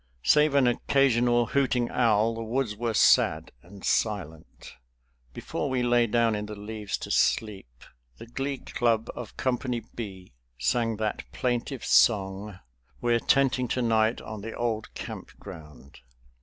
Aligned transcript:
Save 0.23 0.55
an 0.55 0.65
occasional 0.65 1.45
hooting 1.45 1.91
owl 1.91 2.33
the 2.33 2.41
woods 2.41 2.75
were 2.75 2.95
sad 2.95 3.51
and 3.61 3.85
silent. 3.85 4.73
Before 5.31 5.69
we 5.69 5.83
lay 5.83 6.07
down 6.07 6.33
in 6.33 6.47
the 6.47 6.55
leaves 6.55 6.97
to 6.97 7.11
sleep 7.11 7.83
the 8.17 8.25
glee 8.25 8.57
club 8.57 9.11
of 9.15 9.37
Company 9.37 9.83
B 9.93 10.33
sang 10.57 10.97
that 10.97 11.31
plaintive 11.31 11.85
song, 11.85 12.57
"We're 12.99 13.19
Tenting 13.19 13.67
To 13.67 13.83
night 13.83 14.19
on 14.21 14.41
the 14.41 14.53
Old 14.55 14.91
Camp 14.95 15.37
Ground." 15.39 15.99